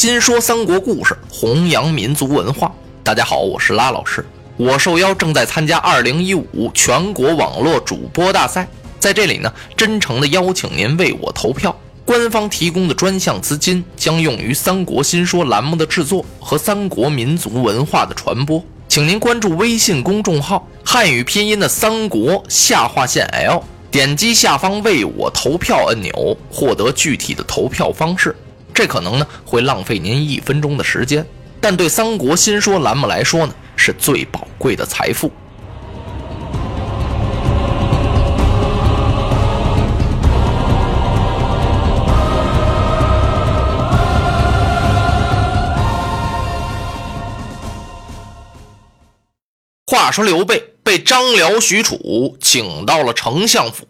[0.00, 2.72] 新说三国故事，弘扬民族文化。
[3.02, 4.24] 大家好，我是拉老师。
[4.56, 8.68] 我受邀正在参加2015全国网络主播大赛，
[9.00, 11.76] 在这里呢，真诚的邀请您为我投票。
[12.04, 18.62] 官方提供的专项资金将用于《三国新说》栏目的制作和三国民族文化的传播。
[18.86, 28.36] 请您关注微信公众号“汉语拼音的三国下划线 L”，点击下方为我投票按钮，获得具体的投票方式。
[28.78, 31.26] 这可能呢会浪费您一分钟的时间，
[31.60, 35.32] 但对《三国新说》栏目来说呢是最宝贵的财富。
[49.88, 53.84] 话说刘备被张辽、许褚请到了丞相府，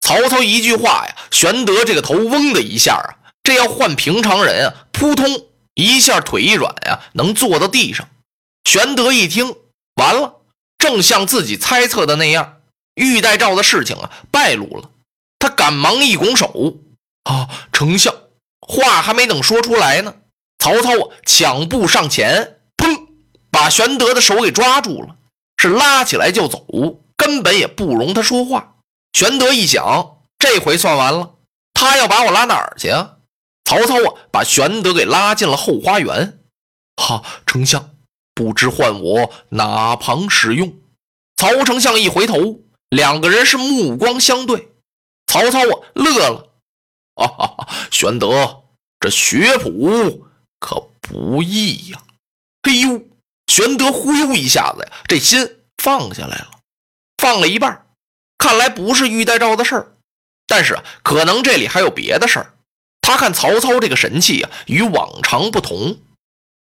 [0.00, 8.08] 曹操一句话呀，玄德这个头嗡的一下啊，这要换平常人啊，扑通一下腿一软呀，能坐到地上。
[8.64, 9.56] 玄德一听，
[9.96, 10.40] 完了，
[10.78, 12.60] 正像自己猜测的那样，
[12.94, 14.90] 玉带诏的事情啊败露了。
[15.38, 16.76] 他赶忙一拱手，
[17.24, 18.14] 啊，丞相，
[18.60, 20.14] 话还没等说出来呢，
[20.58, 22.60] 曹操啊抢步上前。
[22.76, 23.08] 砰
[23.50, 25.16] 把玄德的手给抓住了，
[25.56, 26.64] 是拉起来就走，
[27.16, 28.76] 根本也不容他说话。
[29.12, 31.34] 玄德一想，这回算完了，
[31.74, 33.16] 他要把我拉哪儿去啊？
[33.72, 36.40] 曹操啊，把玄德给拉进了后花园。
[36.96, 37.94] 哈，丞相，
[38.34, 40.74] 不知唤我哪旁使用？
[41.38, 44.68] 曹丞相一回头，两个人是目光相对。
[45.26, 46.50] 曹操啊，乐了。
[47.16, 48.64] 哈哈，玄德，
[49.00, 50.26] 这学谱
[50.60, 52.02] 可不易呀。
[52.64, 53.02] 嘿呦！
[53.46, 56.50] 玄德忽悠一下子呀，这心放下来了，
[57.16, 57.86] 放了一半，
[58.36, 59.96] 看来不是玉带诏的事儿，
[60.46, 62.54] 但是可能这里还有别的事儿。
[63.02, 65.98] 他看曹操这个神气啊，与往常不同。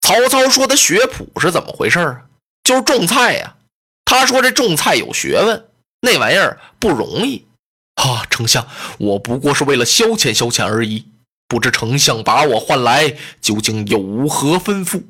[0.01, 2.23] 曹操说的学谱是怎么回事啊？
[2.65, 3.57] 就是种菜呀。
[4.05, 5.69] 他说这种菜有学问，
[6.01, 7.47] 那玩意儿不容易。
[7.95, 8.67] 啊，丞相，
[8.99, 11.07] 我不过是为了消遣消遣而已，
[11.47, 15.03] 不知丞相把我唤来，究竟有何吩咐？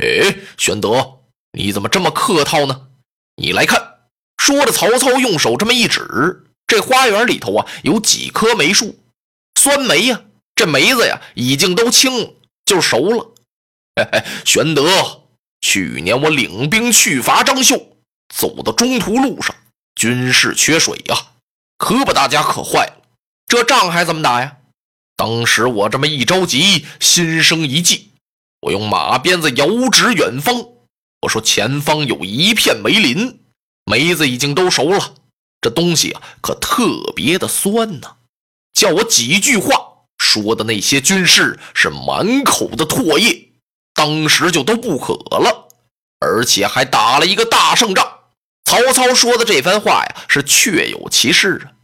[0.00, 1.18] 哎，玄德，
[1.52, 2.88] 你怎么这么客套呢？
[3.36, 3.96] 你来看，
[4.38, 8.98] 说着，曹操用手这么一指，这花园里头啊，有几棵梅树，
[9.60, 10.22] 酸梅呀，
[10.54, 13.34] 这梅子呀，已经都青了，就熟了。
[13.96, 15.22] 嘿嘿，玄德，
[15.60, 17.96] 去年我领兵去伐张绣，
[18.34, 19.54] 走到中途路上，
[19.94, 21.16] 军事缺水呀，
[21.78, 23.02] 可把大家渴坏了。
[23.46, 24.56] 这仗还怎么打呀？
[25.16, 28.12] 当时我这么一着急，心生一计。
[28.60, 30.54] 我用马鞭子遥指远方，
[31.22, 33.40] 我说前方有一片梅林，
[33.84, 35.14] 梅子已经都熟了。
[35.60, 38.16] 这东西啊，可特别的酸呢。
[38.72, 39.91] 叫我几句话，
[40.32, 43.50] 说的那些军士是满口的唾液，
[43.92, 45.68] 当时就都不渴了，
[46.20, 48.20] 而且还打了一个大胜仗。
[48.64, 51.76] 曹操说的这番话呀，是确有其事啊。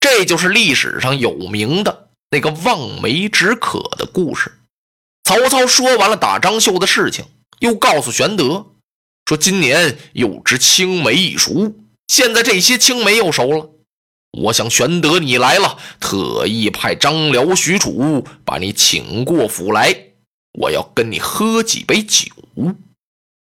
[0.00, 4.50] 这就是历史上有名的那个望梅止渴的故事。
[5.22, 7.24] 曹操说完了打张绣的事情，
[7.60, 8.66] 又告诉玄德
[9.26, 11.72] 说：“今年又知青梅已熟，
[12.08, 13.70] 现在这些青梅又熟了。
[14.32, 19.94] 我想玄德你来了，特意派张辽、许褚把你请过府来，
[20.58, 22.26] 我要跟你喝几杯酒。”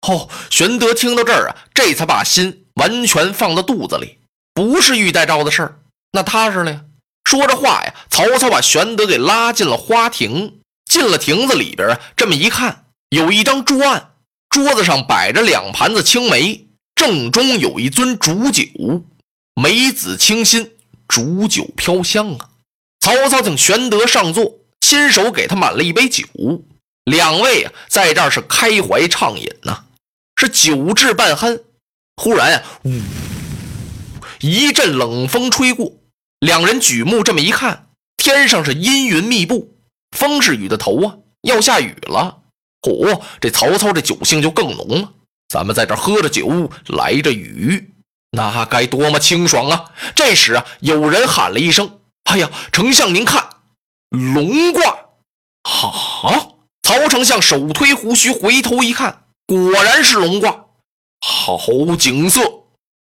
[0.07, 4.19] 哦，玄德听到这儿啊，这才把心完全放到肚子里。
[4.53, 5.79] 不是玉带诏的事儿，
[6.11, 6.81] 那踏实了呀。
[7.23, 10.59] 说着话呀，曹操把玄德给拉进了花亭。
[10.89, 14.11] 进了亭子里边啊，这么一看，有一张桌案，
[14.49, 18.63] 桌子上摆着两盘子青梅，正中有一樽煮酒，
[19.59, 20.73] 梅子清新，
[21.07, 22.49] 煮酒飘香啊。
[22.99, 26.23] 曹操请玄德上座，亲手给他满了一杯酒。
[27.05, 29.85] 两位啊，在这儿是开怀畅饮呐，
[30.35, 31.59] 是酒至半酣。
[32.17, 33.01] 忽然啊，呜，
[34.41, 35.91] 一阵冷风吹过，
[36.39, 39.75] 两人举目这么一看，天上是阴云密布。
[40.15, 42.43] 风是雨的头啊，要下雨了。
[42.81, 45.13] 嚯，这曹操这酒性就更浓了。
[45.49, 47.95] 咱们在这喝着酒，来着雨，
[48.31, 49.91] 那该多么清爽啊！
[50.15, 53.47] 这时啊，有人喊了一声：“哎呀，丞相您看，
[54.09, 54.83] 龙卦！”
[55.63, 56.49] 哈！
[56.83, 60.65] 曹丞相手推胡须，回头一看，果然是龙卦。
[61.19, 61.57] 好
[61.97, 62.41] 景色，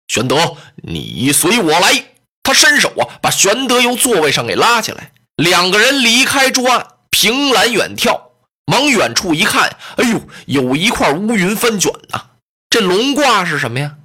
[0.09, 2.05] 玄德，你随我来。
[2.43, 6.87] 他伸手啊，把玄德由座位上给拉起来，两个人离开桌案。
[7.11, 8.21] 凭栏远眺，
[8.67, 12.27] 往远处一看，哎呦，有一块乌云翻卷呐！
[12.69, 13.97] 这龙卦是什么呀？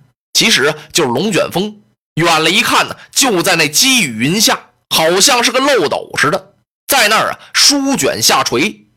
[0.41, 1.83] 其实就是龙卷风。
[2.15, 6.55] 远了一看呢，就在那积雨云下，好像是个漏斗似的，
[6.87, 8.87] 在那儿啊，舒卷下垂。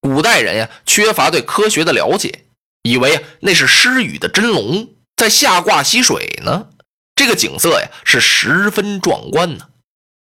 [0.00, 2.44] 古代人呀，缺乏对科学的了解，
[2.84, 6.68] 以为那是施雨的真龙在下挂溪水呢。
[7.16, 9.70] 这个景色呀，是十分壮观呢。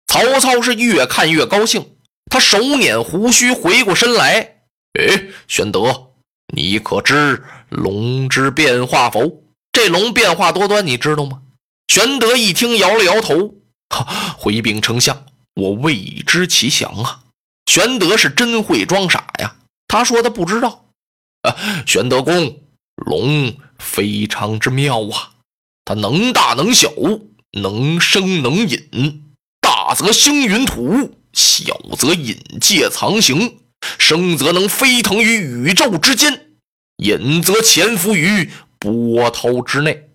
[0.07, 1.97] 曹操是越看越高兴，
[2.31, 4.59] 他手捻胡须，回过身来
[4.97, 6.13] ：“哎，玄德，
[6.55, 9.43] 你可知龙之变化否？
[9.79, 11.41] 这龙变化多端，你知道吗？”
[11.87, 13.55] 玄德一听，摇了摇头：“，
[14.37, 15.97] 回禀丞相，我未
[16.27, 17.21] 知其详啊。”
[17.71, 19.55] 玄德是真会装傻呀，
[19.87, 20.87] 他说他不知道。
[21.43, 21.55] 啊，
[21.87, 22.59] 玄德公，
[22.97, 25.31] 龙非常之妙啊，
[25.85, 26.91] 它能大能小，
[27.53, 29.23] 能生能隐。
[29.61, 33.61] 大则星云吐雾，小则隐介藏形，
[33.97, 36.49] 生则能飞腾于宇宙之间，
[36.97, 40.09] 隐则潜伏于波涛之内。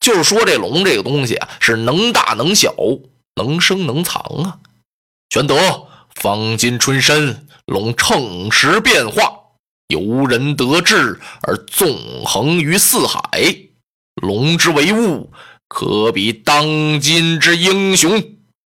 [0.00, 2.74] 就是说，这龙这个东西啊，是能大能小，
[3.36, 4.58] 能生能藏啊。
[5.30, 5.86] 玄德，
[6.16, 9.32] 方今春深，龙乘时变化，
[9.86, 13.20] 由人得志而纵横于四海，
[14.16, 15.32] 龙之为物，
[15.68, 18.10] 可比当今之英雄。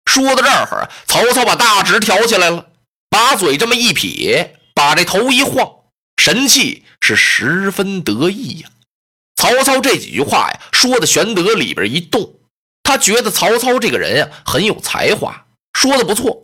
[0.06, 2.68] 说到这儿，曹操把大指挑起来了，
[3.10, 5.68] 把嘴这么一撇，把这头一晃，
[6.18, 8.70] 神气是十分得意呀。
[9.44, 12.36] 曹操这几句话呀，说的玄德里边一动，
[12.82, 16.44] 他觉得曹操这个人呀很有才华，说的不错。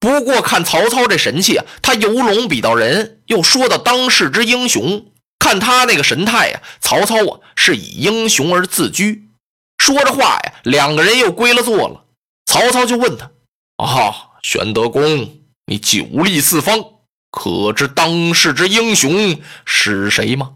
[0.00, 5.04] 不过看曹操这神气啊，他游龙比到人，又说到当世之英雄，
[5.38, 9.28] 看他那个神态呀，曹操啊是以英雄而自居。
[9.76, 12.06] 说着话呀，两个人又归了座了。
[12.46, 13.30] 曹操就问他
[13.76, 15.36] ：“啊，玄德公，
[15.66, 16.82] 你久立四方，
[17.30, 20.52] 可知当世之英雄是谁吗？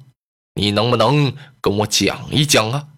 [0.54, 2.88] 你能不能跟我讲一讲啊？”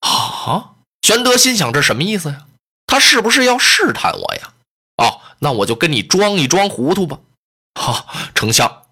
[0.00, 2.46] 啊，玄德心想：这什么意思呀？
[2.86, 4.52] 他是不是要试探我呀？
[4.96, 7.18] 哦，那我就跟你装一装糊涂吧。
[7.74, 8.82] 哈，丞相，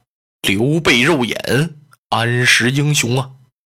[0.43, 1.77] 刘备肉眼，
[2.11, 3.31] 安识英雄啊？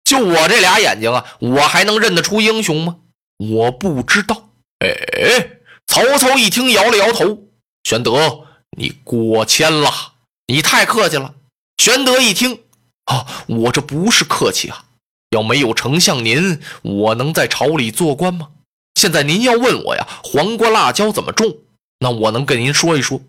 [0.04, 2.98] 就我这俩眼睛啊，我还能认得出英雄吗？
[3.38, 4.50] 我不知道。
[4.80, 5.58] 哎。
[5.84, 7.38] 曹操一听，摇了摇头
[7.84, 8.46] ：“玄德，
[8.78, 10.14] 你过谦了，
[10.46, 11.34] 你太客气了。”
[11.76, 12.62] 玄德一听
[13.04, 14.84] ：“啊，我这不是客气啊！
[15.30, 18.48] 要没有丞相您，我能在朝里做官吗？
[18.94, 21.56] 现在您要问我呀，黄瓜辣椒怎么种？
[22.00, 23.20] 那我能跟您说一说，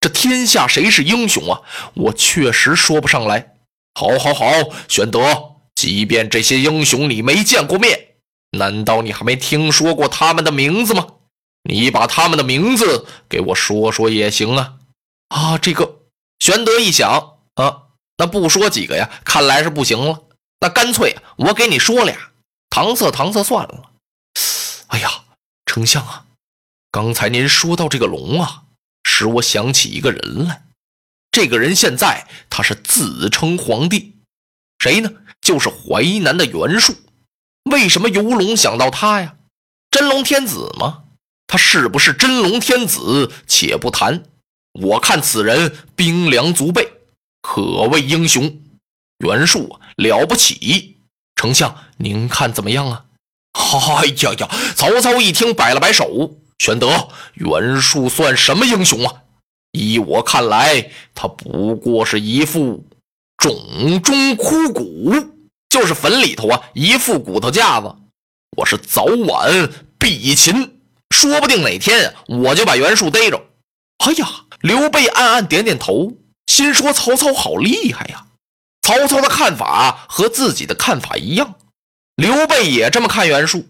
[0.00, 1.60] 这天下谁是英雄啊？
[1.94, 3.54] 我确实说不上来。
[3.94, 4.46] 好，好，好，
[4.88, 7.98] 玄德，即便这些英雄你没见过面，
[8.58, 11.06] 难道你还没听说过他们的名字吗？”
[11.68, 14.74] 你把他们的名字给我说说也行啊！
[15.28, 15.96] 啊，这个
[16.38, 17.87] 玄德一想啊，
[18.18, 20.24] 那不说几个呀，看来是不行了。
[20.60, 22.32] 那干脆我给你说俩，
[22.68, 23.90] 搪塞搪塞算了。
[24.88, 25.22] 哎呀，
[25.64, 26.26] 丞相啊，
[26.90, 28.64] 刚才您说到这个龙啊，
[29.04, 30.64] 使我想起一个人来。
[31.30, 34.16] 这个人现在他是自称皇帝，
[34.78, 35.12] 谁呢？
[35.40, 36.96] 就是淮南的袁术。
[37.70, 39.36] 为什么游龙想到他呀？
[39.90, 41.04] 真龙天子吗？
[41.46, 44.24] 他是不是真龙天子，且不谈。
[44.72, 46.97] 我看此人兵粮足备，
[47.40, 48.60] 可谓英雄。
[49.18, 50.98] 袁术了不起，
[51.34, 53.04] 丞相您看怎么样啊？
[53.52, 54.48] 哎呀呀！
[54.76, 59.22] 曹操一听，摆了摆手：“玄德，袁术算什么英雄啊？
[59.72, 62.86] 依我看来，他不过是一副
[63.36, 65.12] 冢中枯骨，
[65.68, 67.92] 就是坟里头啊一副骨头架子。
[68.56, 70.74] 我是早晚必擒。”
[71.10, 73.42] 说不定哪天我就把袁术逮着。
[74.04, 74.28] 哎呀，
[74.60, 76.12] 刘备暗暗点点头，
[76.48, 78.26] 心说曹操好厉害呀。
[78.82, 81.54] 曹操的看法和自己的看法一样，
[82.16, 83.68] 刘备也这么看袁术。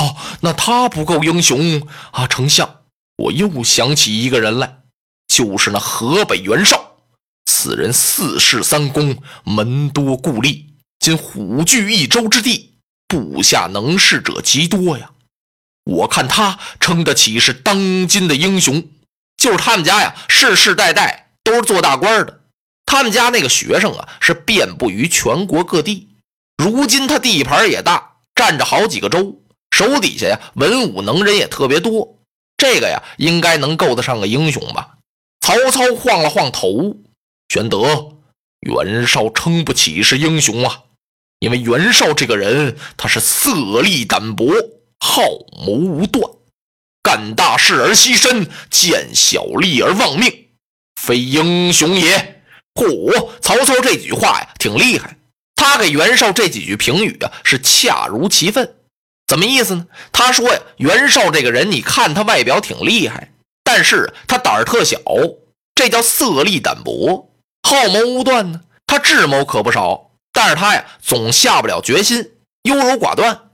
[0.00, 2.26] 哦，那他不够英雄啊！
[2.26, 2.82] 丞相，
[3.16, 4.78] 我又想起一个人来，
[5.26, 6.96] 就是那河北袁绍。
[7.44, 10.64] 此人四世三公，门多故吏，
[11.00, 15.10] 今虎踞一州之地，部下能事者极多呀。
[15.84, 18.88] 我看他称得起是当今的英雄，
[19.36, 22.40] 就是他们家呀，世世代代都是做大官的。
[22.86, 26.08] 他们家那个学生啊，是遍布于全国各地。
[26.56, 32.18] 如今他地盘也大，占着好几个州，手底下呀文武能人也特别多。
[32.56, 34.96] 这个呀，应该能够得上个英雄吧？
[35.40, 36.96] 曹操晃了晃头，
[37.48, 38.16] 玄德，
[38.60, 40.82] 袁绍称不起是英雄啊，
[41.38, 44.46] 因为袁绍这个人他是色厉胆薄。
[45.00, 45.22] 好
[45.64, 46.28] 谋无断，
[47.04, 50.47] 干大事而牺牲，见小利而忘命，
[51.00, 52.42] 非英雄也。
[52.74, 53.30] 嚯！
[53.40, 55.16] 曹操这几句话呀，挺厉害。
[55.56, 58.76] 他给袁绍这几句评语啊，是恰如其分。
[59.26, 59.86] 怎么意思呢？
[60.12, 63.32] 他说呀，袁绍这个人，你看他外表挺厉害，
[63.64, 65.00] 但是他胆儿特小，
[65.74, 67.30] 这叫色厉胆薄。
[67.62, 68.60] 好谋无断呢。
[68.86, 72.30] 他智谋可不少，但是他呀总下不了决心，
[72.62, 73.50] 优柔寡断，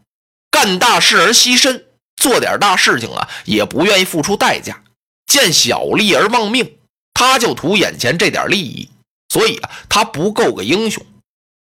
[0.51, 1.83] 干大事而牺牲，
[2.17, 4.85] 做点大事情啊也不愿意付出代价，
[5.27, 6.77] 见小利而忘命，
[7.15, 8.91] 他就图眼前这点利益，
[9.29, 11.05] 所以啊他不够个英雄。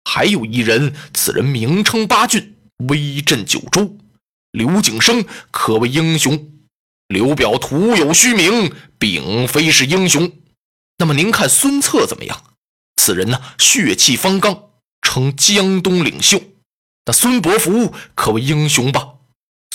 [0.06, 2.56] 还有一人，此人名称八郡，
[2.88, 3.98] 威震九州，
[4.52, 6.52] 刘景升可谓英雄。
[7.08, 10.32] 刘表徒有虚名，并非是英雄。
[10.98, 12.44] 那么您看孙策怎么样？
[12.96, 14.70] 此人呢，血气方刚，
[15.02, 16.42] 称江东领袖。
[17.06, 19.10] 那孙伯符可谓英雄吧？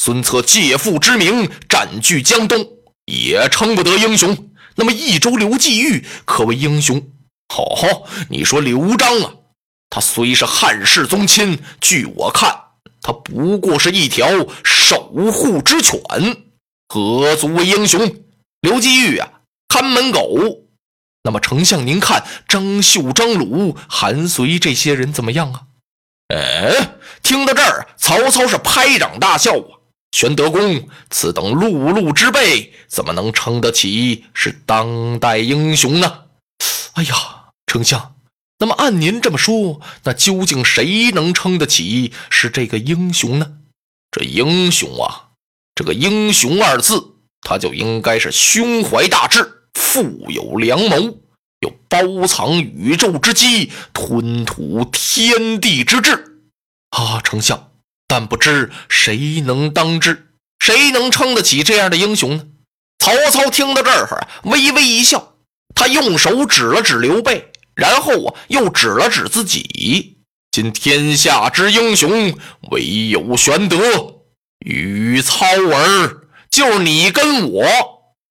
[0.01, 2.67] 孙策借父之名占据江东，
[3.05, 4.50] 也称不得英雄。
[4.81, 7.07] 那么益州刘季玉可谓英雄。
[7.53, 9.35] 好，你说刘璋啊，
[9.91, 12.59] 他虽是汉室宗亲，据我看，
[13.03, 14.27] 他不过是一条
[14.65, 16.01] 守护之犬。
[16.89, 18.11] 何足为英雄？
[18.63, 19.29] 刘季玉啊，
[19.69, 20.63] 看门狗。
[21.25, 25.65] 那么丞相，您看张绣、张鲁、韩遂这些人怎么样啊？
[26.35, 29.80] 哎，听到这儿，曹操是拍掌大笑啊！
[30.13, 36.25] 玄德公，此等碌碌之辈，怎么能称得起是当代英雄呢？
[36.95, 37.15] 哎呀，
[37.67, 38.17] 丞相，
[38.59, 43.59] 那么按您这么说，那究竟谁能称得起是这个英雄呢？
[44.11, 45.29] 这英雄啊！
[45.77, 51.21] 这个英雄二字，他就应该是胸怀大志、富有良谋，
[51.61, 56.43] 有包藏宇宙之机、吞吐天地之志
[56.91, 57.21] 啊！
[57.23, 57.70] 丞相，
[58.11, 60.27] 但不知谁能当之，
[60.59, 62.43] 谁能撑得起这样的英雄呢？
[62.99, 65.35] 曹操听到这儿，微微一笑，
[65.77, 70.19] 他用手指了指刘备，然后啊，又指了指自己：
[70.51, 72.37] 今天下之英雄，
[72.73, 73.79] 唯有玄德。
[74.59, 77.65] 于操儿，就是你跟我。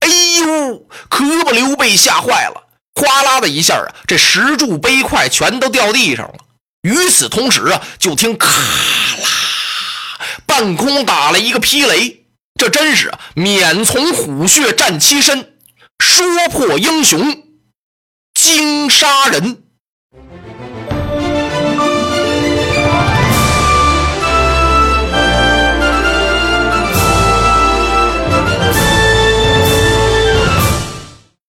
[0.00, 0.08] 哎
[0.40, 6.34] 呦，可把刘备吓坏了，哗啦的一下啊，这石柱碑块全都掉地上了。
[6.82, 9.29] 与此同时啊，就听咔啦，
[10.60, 12.26] 半空打了一个霹雷。
[12.58, 15.54] 这真是免从虎穴战七身，
[15.98, 17.44] 说破英雄
[18.34, 19.62] 惊杀人。